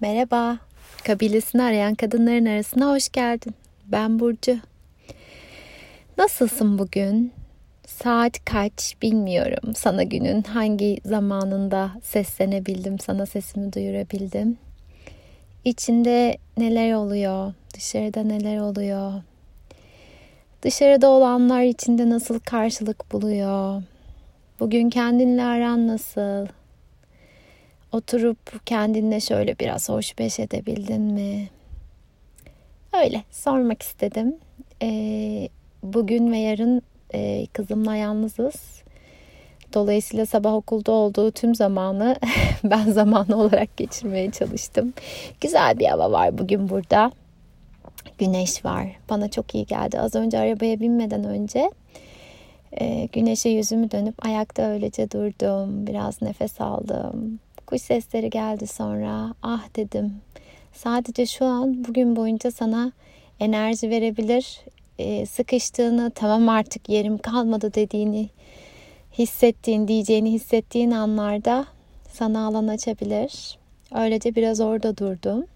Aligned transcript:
Merhaba. 0.00 0.58
Kabilesini 1.04 1.62
arayan 1.62 1.94
kadınların 1.94 2.46
arasına 2.46 2.90
hoş 2.90 3.08
geldin. 3.08 3.54
Ben 3.86 4.18
Burcu. 4.18 4.58
Nasılsın 6.18 6.78
bugün? 6.78 7.32
Saat 7.86 8.44
kaç 8.44 8.96
bilmiyorum. 9.02 9.74
Sana 9.76 10.02
günün 10.02 10.42
hangi 10.42 11.00
zamanında 11.04 11.90
seslenebildim, 12.02 12.98
sana 12.98 13.26
sesimi 13.26 13.72
duyurabildim. 13.72 14.58
İçinde 15.64 16.38
neler 16.56 16.92
oluyor? 16.92 17.52
Dışarıda 17.74 18.22
neler 18.22 18.58
oluyor? 18.58 19.12
Dışarıda 20.62 21.08
olanlar 21.08 21.62
içinde 21.62 22.10
nasıl 22.10 22.38
karşılık 22.38 23.12
buluyor? 23.12 23.82
Bugün 24.60 24.90
kendinle 24.90 25.44
aran 25.44 25.88
nasıl? 25.88 26.46
Oturup 27.92 28.66
kendinle 28.66 29.20
şöyle 29.20 29.58
biraz 29.58 29.88
hoş 29.88 30.18
beş 30.18 30.40
edebildin 30.40 31.00
mi? 31.00 31.48
Öyle 32.92 33.22
sormak 33.30 33.82
istedim. 33.82 34.36
Ee, 34.82 35.48
bugün 35.82 36.32
ve 36.32 36.38
yarın 36.38 36.82
e, 37.14 37.46
kızımla 37.52 37.96
yalnızız. 37.96 38.82
Dolayısıyla 39.74 40.26
sabah 40.26 40.54
okulda 40.54 40.92
olduğu 40.92 41.30
tüm 41.30 41.54
zamanı 41.54 42.16
ben 42.64 42.90
zamanı 42.90 43.36
olarak 43.36 43.76
geçirmeye 43.76 44.30
çalıştım. 44.30 44.92
Güzel 45.40 45.78
bir 45.78 45.86
hava 45.86 46.12
var 46.12 46.38
bugün 46.38 46.68
burada. 46.68 47.12
Güneş 48.18 48.64
var. 48.64 48.86
Bana 49.10 49.30
çok 49.30 49.54
iyi 49.54 49.66
geldi. 49.66 50.00
Az 50.00 50.14
önce 50.14 50.38
arabaya 50.38 50.80
binmeden 50.80 51.24
önce 51.24 51.70
e, 52.80 53.08
güneşe 53.12 53.48
yüzümü 53.48 53.90
dönüp 53.90 54.26
ayakta 54.26 54.62
öylece 54.62 55.10
durdum. 55.10 55.86
Biraz 55.86 56.22
nefes 56.22 56.60
aldım. 56.60 57.40
Kuş 57.68 57.82
sesleri 57.82 58.30
geldi 58.30 58.66
sonra. 58.66 59.34
Ah 59.42 59.62
dedim. 59.76 60.14
Sadece 60.72 61.26
şu 61.26 61.44
an 61.44 61.84
bugün 61.84 62.16
boyunca 62.16 62.50
sana 62.50 62.92
enerji 63.40 63.90
verebilir. 63.90 64.60
E, 64.98 65.26
sıkıştığını, 65.26 66.10
tamam 66.14 66.48
artık 66.48 66.88
yerim 66.88 67.18
kalmadı 67.18 67.74
dediğini 67.74 68.28
hissettiğin, 69.18 69.88
diyeceğini 69.88 70.32
hissettiğin 70.32 70.90
anlarda 70.90 71.66
sana 72.12 72.46
alan 72.46 72.68
açabilir. 72.68 73.58
Öylece 73.94 74.34
biraz 74.34 74.60
orada 74.60 74.96
durdum. 74.96 75.46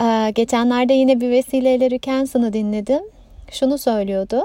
Ee, 0.00 0.32
geçenlerde 0.34 0.92
yine 0.92 1.20
bir 1.20 1.30
vesileyle 1.30 1.90
Rükensen'ı 1.90 2.52
dinledim. 2.52 3.02
Şunu 3.50 3.78
söylüyordu. 3.78 4.42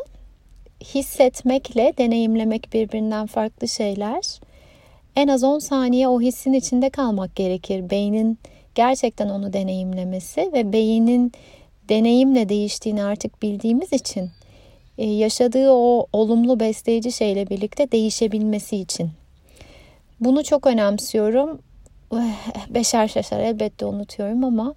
Hissetmekle 0.84 1.94
deneyimlemek 1.98 2.74
birbirinden 2.74 3.26
farklı 3.28 3.68
şeyler. 3.68 4.51
En 5.16 5.28
az 5.28 5.44
10 5.44 5.60
saniye 5.60 6.08
o 6.08 6.22
hissin 6.22 6.54
içinde 6.54 6.90
kalmak 6.90 7.36
gerekir. 7.36 7.90
Beynin 7.90 8.40
gerçekten 8.76 9.30
onu 9.30 9.54
deneyimlemesi 9.54 10.50
ve 10.54 10.74
beynin 10.74 11.32
deneyimle 11.90 12.50
değiştiğini 12.50 13.04
artık 13.04 13.42
bildiğimiz 13.42 13.94
için 13.94 14.30
e, 14.98 15.10
yaşadığı 15.10 15.72
o 15.72 16.08
olumlu 16.14 16.60
besleyici 16.60 17.12
şeyle 17.12 17.50
birlikte 17.50 17.92
değişebilmesi 17.92 18.78
için. 18.78 19.10
Bunu 20.20 20.44
çok 20.44 20.68
önemsiyorum. 20.68 21.60
Beşer 22.70 23.08
şaşar 23.08 23.40
elbette 23.40 23.86
unutuyorum 23.86 24.44
ama 24.44 24.76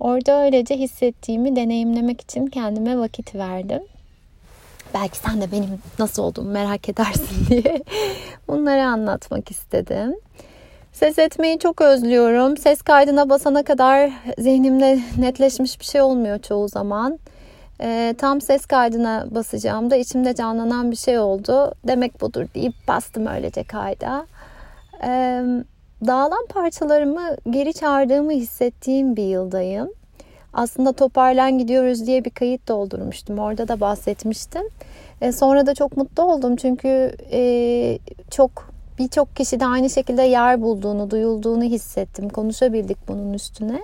orada 0.00 0.44
öylece 0.44 0.76
hissettiğimi 0.76 1.56
deneyimlemek 1.56 2.20
için 2.20 2.46
kendime 2.46 2.98
vakit 2.98 3.34
verdim. 3.34 3.82
Belki 4.94 5.18
sen 5.18 5.40
de 5.40 5.52
benim 5.52 5.78
nasıl 5.98 6.22
olduğumu 6.22 6.50
merak 6.50 6.88
edersin 6.88 7.46
diye 7.48 7.82
bunları 8.48 8.84
anlatmak 8.86 9.50
istedim. 9.50 10.16
Ses 10.92 11.18
etmeyi 11.18 11.58
çok 11.58 11.80
özlüyorum. 11.80 12.56
Ses 12.56 12.82
kaydına 12.82 13.28
basana 13.28 13.62
kadar 13.62 14.10
zihnimde 14.38 15.00
netleşmiş 15.18 15.80
bir 15.80 15.84
şey 15.84 16.00
olmuyor 16.00 16.38
çoğu 16.38 16.68
zaman. 16.68 17.18
E, 17.80 18.14
tam 18.18 18.40
ses 18.40 18.66
kaydına 18.66 19.26
basacağım 19.30 19.90
da 19.90 19.96
içimde 19.96 20.34
canlanan 20.34 20.90
bir 20.90 20.96
şey 20.96 21.18
oldu. 21.18 21.74
Demek 21.86 22.20
budur 22.20 22.46
deyip 22.54 22.74
bastım 22.88 23.26
öylece 23.26 23.64
kayda. 23.64 24.26
E, 25.04 25.10
dağılan 26.06 26.46
parçalarımı 26.48 27.36
geri 27.50 27.74
çağırdığımı 27.74 28.32
hissettiğim 28.32 29.16
bir 29.16 29.24
yıldayım. 29.24 29.90
Aslında 30.52 30.92
toparlan 30.92 31.58
gidiyoruz 31.58 32.06
diye 32.06 32.24
bir 32.24 32.30
kayıt 32.30 32.68
doldurmuştum. 32.68 33.38
Orada 33.38 33.68
da 33.68 33.80
bahsetmiştim. 33.80 34.62
E, 35.20 35.32
sonra 35.32 35.66
da 35.66 35.74
çok 35.74 35.96
mutlu 35.96 36.22
oldum 36.22 36.56
çünkü 36.56 37.16
e, 37.32 37.98
çok 38.30 38.72
birçok 38.98 39.36
kişi 39.36 39.60
de 39.60 39.66
aynı 39.66 39.90
şekilde 39.90 40.22
yer 40.22 40.62
bulduğunu, 40.62 41.10
duyulduğunu 41.10 41.64
hissettim. 41.64 42.28
Konuşabildik 42.28 43.08
bunun 43.08 43.32
üstüne. 43.32 43.80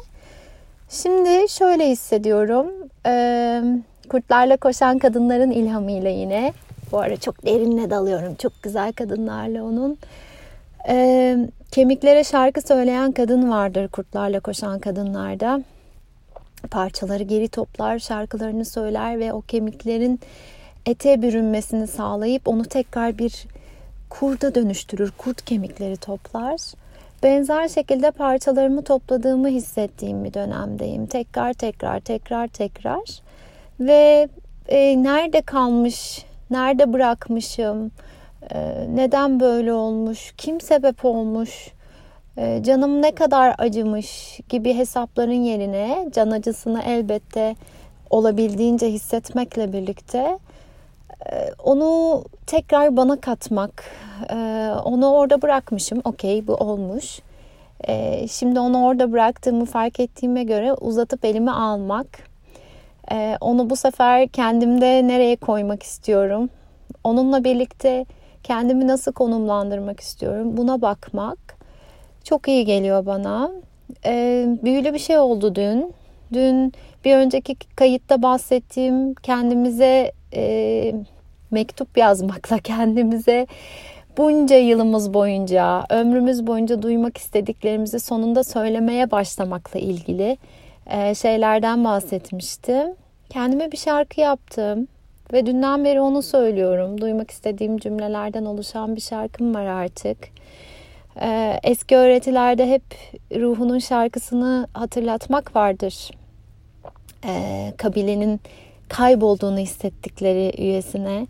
Şimdi 0.90 1.48
şöyle 1.48 1.88
hissediyorum. 1.90 2.66
Ee, 3.06 3.62
kurtlarla 4.08 4.56
koşan 4.56 4.98
kadınların 4.98 5.50
ilhamıyla 5.50 6.10
yine. 6.10 6.52
Bu 6.92 6.98
ara 6.98 7.16
çok 7.16 7.46
derinle 7.46 7.90
dalıyorum. 7.90 8.34
Çok 8.34 8.52
güzel 8.62 8.92
kadınlarla 8.92 9.64
onun. 9.64 9.98
Ee, 10.88 11.36
kemiklere 11.70 12.24
şarkı 12.24 12.60
söyleyen 12.62 13.12
kadın 13.12 13.50
vardır 13.50 13.88
kurtlarla 13.88 14.40
koşan 14.40 14.78
kadınlarda. 14.78 15.62
Parçaları 16.70 17.22
geri 17.22 17.48
toplar, 17.48 17.98
şarkılarını 17.98 18.64
söyler 18.64 19.18
ve 19.18 19.32
o 19.32 19.40
kemiklerin 19.40 20.20
ete 20.86 21.22
bürünmesini 21.22 21.86
sağlayıp 21.86 22.48
onu 22.48 22.64
tekrar 22.64 23.18
bir 23.18 23.46
kurda 24.10 24.54
dönüştürür. 24.54 25.12
Kurt 25.18 25.44
kemikleri 25.44 25.96
toplar. 25.96 26.60
Benzer 27.22 27.68
şekilde 27.68 28.10
parçalarımı 28.10 28.84
topladığımı 28.84 29.48
hissettiğim 29.48 30.24
bir 30.24 30.34
dönemdeyim. 30.34 31.06
Tekrar 31.06 31.52
tekrar 31.52 32.00
tekrar 32.00 32.48
tekrar. 32.48 33.20
Ve 33.80 34.28
e, 34.68 35.02
nerede 35.02 35.40
kalmış, 35.40 36.24
nerede 36.50 36.92
bırakmışım, 36.92 37.90
e, 38.50 38.86
neden 38.94 39.40
böyle 39.40 39.72
olmuş, 39.72 40.34
kim 40.36 40.60
sebep 40.60 41.04
olmuş, 41.04 41.72
canım 42.62 43.02
ne 43.02 43.14
kadar 43.14 43.54
acımış 43.58 44.40
gibi 44.48 44.74
hesapların 44.74 45.32
yerine 45.32 46.08
can 46.14 46.30
acısını 46.30 46.82
elbette 46.82 47.56
olabildiğince 48.10 48.86
hissetmekle 48.86 49.72
birlikte 49.72 50.38
e, 51.32 51.50
onu 51.64 52.24
tekrar 52.46 52.96
bana 52.96 53.20
katmak, 53.20 53.84
e, 54.30 54.70
onu 54.84 55.10
orada 55.10 55.42
bırakmışım. 55.42 56.00
Okey 56.04 56.46
bu 56.46 56.54
olmuş. 56.54 57.20
E, 57.88 58.26
şimdi 58.28 58.60
onu 58.60 58.84
orada 58.84 59.12
bıraktığımı 59.12 59.64
fark 59.64 60.00
ettiğime 60.00 60.44
göre 60.44 60.72
uzatıp 60.72 61.24
elime 61.24 61.50
almak. 61.50 62.06
Onu 63.40 63.70
bu 63.70 63.76
sefer 63.76 64.28
kendimde 64.28 65.08
nereye 65.08 65.36
koymak 65.36 65.82
istiyorum. 65.82 66.50
Onunla 67.04 67.44
birlikte 67.44 68.06
kendimi 68.42 68.86
nasıl 68.86 69.12
konumlandırmak 69.12 70.00
istiyorum. 70.00 70.56
Buna 70.56 70.82
bakmak 70.82 71.57
çok 72.24 72.48
iyi 72.48 72.64
geliyor 72.64 73.06
bana. 73.06 73.50
Büyülü 74.64 74.94
bir 74.94 74.98
şey 74.98 75.18
oldu 75.18 75.54
dün. 75.54 75.94
Dün 76.32 76.72
bir 77.04 77.16
önceki 77.16 77.56
kayıtta 77.76 78.22
bahsettiğim 78.22 79.14
kendimize 79.14 80.12
e, 80.34 80.94
mektup 81.50 81.98
yazmakla 81.98 82.58
kendimize 82.64 83.46
bunca 84.18 84.56
yılımız 84.56 85.14
boyunca, 85.14 85.84
ömrümüz 85.90 86.46
boyunca 86.46 86.82
duymak 86.82 87.16
istediklerimizi 87.16 88.00
sonunda 88.00 88.44
söylemeye 88.44 89.10
başlamakla 89.10 89.80
ilgili 89.80 90.38
e, 90.86 91.14
şeylerden 91.14 91.84
bahsetmiştim. 91.84 92.94
Kendime 93.30 93.72
bir 93.72 93.76
şarkı 93.76 94.20
yaptım 94.20 94.88
ve 95.32 95.46
dünden 95.46 95.84
beri 95.84 96.00
onu 96.00 96.22
söylüyorum. 96.22 97.00
Duymak 97.00 97.30
istediğim 97.30 97.78
cümlelerden 97.78 98.44
oluşan 98.44 98.96
bir 98.96 99.00
şarkım 99.00 99.54
var 99.54 99.64
artık. 99.64 100.18
E, 101.22 101.60
eski 101.62 101.96
öğretilerde 101.96 102.70
hep 102.70 102.82
ruhunun 103.34 103.78
şarkısını 103.78 104.66
hatırlatmak 104.74 105.56
vardır. 105.56 106.10
E, 107.24 107.72
kabilenin 107.76 108.40
kaybolduğunu 108.88 109.58
hissettikleri 109.58 110.62
üyesine 110.62 111.26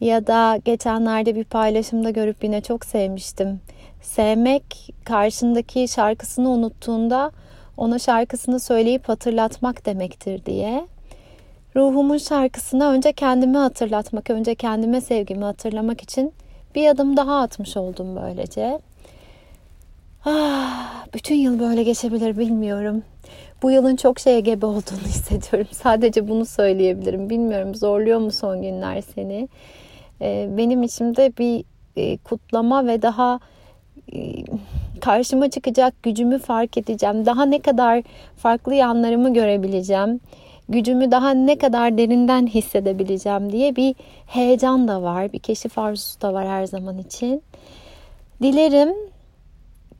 ya 0.00 0.26
da 0.26 0.58
geçenlerde 0.64 1.34
bir 1.34 1.44
paylaşımda 1.44 2.10
görüp 2.10 2.44
yine 2.44 2.60
çok 2.60 2.84
sevmiştim. 2.84 3.60
Sevmek 4.02 4.94
karşındaki 5.04 5.88
şarkısını 5.88 6.48
unuttuğunda 6.48 7.30
ona 7.76 7.98
şarkısını 7.98 8.60
söyleyip 8.60 9.08
hatırlatmak 9.08 9.86
demektir 9.86 10.44
diye. 10.46 10.86
Ruhumun 11.76 12.18
şarkısına 12.18 12.90
önce 12.90 13.12
kendimi 13.12 13.56
hatırlatmak, 13.56 14.30
önce 14.30 14.54
kendime 14.54 15.00
sevgimi 15.00 15.44
hatırlamak 15.44 16.02
için 16.02 16.32
bir 16.74 16.88
adım 16.88 17.16
daha 17.16 17.40
atmış 17.40 17.76
oldum 17.76 18.16
böylece. 18.16 18.80
Ah, 20.26 21.04
bütün 21.14 21.34
yıl 21.34 21.58
böyle 21.58 21.82
geçebilir 21.82 22.38
bilmiyorum. 22.38 23.02
Bu 23.62 23.70
yılın 23.70 23.96
çok 23.96 24.18
şeye 24.18 24.40
gebe 24.40 24.66
olduğunu 24.66 24.98
hissediyorum. 25.06 25.68
Sadece 25.72 26.28
bunu 26.28 26.46
söyleyebilirim. 26.46 27.30
Bilmiyorum 27.30 27.74
zorluyor 27.74 28.18
mu 28.18 28.30
son 28.30 28.62
günler 28.62 29.00
seni? 29.00 29.48
Ee, 30.20 30.48
benim 30.56 30.82
içimde 30.82 31.32
bir 31.38 31.64
e, 31.96 32.16
kutlama 32.16 32.86
ve 32.86 33.02
daha 33.02 33.40
e, 34.12 34.18
karşıma 35.00 35.50
çıkacak 35.50 36.02
gücümü 36.02 36.38
fark 36.38 36.78
edeceğim. 36.78 37.26
Daha 37.26 37.44
ne 37.44 37.58
kadar 37.58 38.02
farklı 38.36 38.74
yanlarımı 38.74 39.34
görebileceğim. 39.34 40.20
Gücümü 40.68 41.10
daha 41.10 41.30
ne 41.30 41.58
kadar 41.58 41.98
derinden 41.98 42.46
hissedebileceğim 42.46 43.52
diye 43.52 43.76
bir 43.76 43.94
heyecan 44.26 44.88
da 44.88 45.02
var. 45.02 45.32
Bir 45.32 45.38
keşif 45.38 45.78
arzusu 45.78 46.20
da 46.20 46.34
var 46.34 46.48
her 46.48 46.66
zaman 46.66 46.98
için. 46.98 47.42
Dilerim 48.42 49.13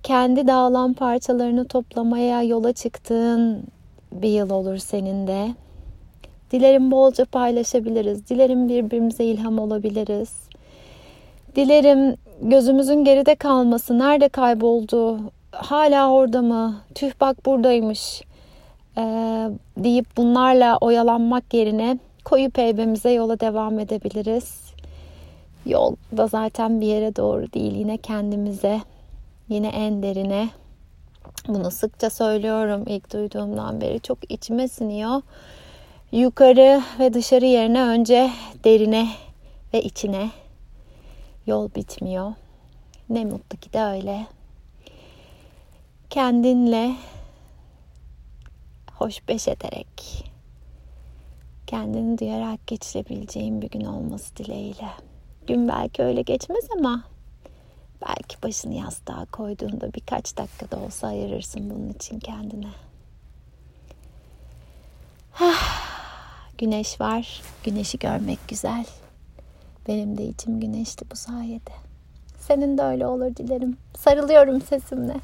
kendi 0.05 0.47
dağılan 0.47 0.93
parçalarını 0.93 1.69
toplamaya 1.69 2.43
yola 2.43 2.73
çıktığın 2.73 3.65
bir 4.13 4.29
yıl 4.29 4.51
olur 4.51 4.77
senin 4.77 5.27
de. 5.27 5.55
Dilerim 6.51 6.91
bolca 6.91 7.25
paylaşabiliriz. 7.25 8.29
Dilerim 8.31 8.69
birbirimize 8.69 9.25
ilham 9.25 9.59
olabiliriz. 9.59 10.33
Dilerim 11.57 12.17
gözümüzün 12.43 13.05
geride 13.05 13.35
kalması, 13.35 13.99
nerede 13.99 14.29
kayboldu, 14.29 15.21
hala 15.53 16.11
orada 16.11 16.43
mı, 16.43 16.77
tüh 16.95 17.13
bak 17.21 17.47
buradaymış 17.47 18.23
e, 18.97 19.03
deyip 19.77 20.17
bunlarla 20.17 20.79
oyalanmak 20.81 21.55
yerine 21.55 21.99
koyup 22.25 22.59
eybemize 22.59 23.11
yola 23.11 23.41
devam 23.41 23.79
edebiliriz. 23.79 24.65
Yol 25.67 25.97
da 26.17 26.27
zaten 26.27 26.81
bir 26.81 26.87
yere 26.87 27.17
doğru 27.17 27.53
değil, 27.53 27.75
yine 27.75 27.97
kendimize, 27.97 28.81
yine 29.49 29.69
en 29.69 30.03
derine. 30.03 30.49
Bunu 31.49 31.71
sıkça 31.71 32.11
söylüyorum 32.11 32.85
ilk 32.87 33.13
duyduğumdan 33.13 33.81
beri 33.81 34.01
çok 34.01 34.33
içime 34.33 34.69
siniyor. 34.69 35.23
Yukarı 36.13 36.83
ve 36.99 37.15
dışarı 37.15 37.45
yerine 37.45 37.83
önce 37.83 38.31
derine 38.65 39.09
ve 39.75 39.83
içine 39.83 40.31
Yol 41.47 41.75
bitmiyor. 41.75 42.33
Ne 43.09 43.25
mutlu 43.25 43.59
ki 43.59 43.73
de 43.73 43.81
öyle. 43.81 44.27
Kendinle 46.11 46.95
hoş 48.93 49.29
beş 49.29 49.49
ederek 49.49 50.25
kendini 51.67 52.19
duyarak 52.19 52.67
geçirebileceğin 52.67 53.63
bir 53.63 53.71
gün 53.71 53.85
olması 53.85 54.37
dileğiyle. 54.37 54.89
Gün 55.47 55.69
belki 55.69 56.03
öyle 56.03 56.23
geçmez 56.23 56.65
ama 56.77 57.05
belki 58.09 58.43
başını 58.43 58.75
yastığa 58.75 59.25
koyduğunda 59.25 59.93
birkaç 59.95 60.37
dakikada 60.37 60.77
olsa 60.77 61.07
ayırırsın 61.07 61.71
bunun 61.71 61.89
için 61.89 62.19
kendine. 62.19 62.71
Güneş 66.59 67.01
var. 67.01 67.43
Güneşi 67.65 67.99
görmek 67.99 68.39
güzel. 68.49 68.87
Benim 69.89 70.19
de 70.19 70.25
içim 70.25 70.61
güneşti 70.61 71.11
bu 71.11 71.17
sayede. 71.17 71.71
Senin 72.39 72.79
de 72.79 72.83
öyle 72.83 73.07
olur 73.07 73.37
dilerim. 73.37 73.77
Sarılıyorum 73.99 74.61
sesimle. 74.61 75.15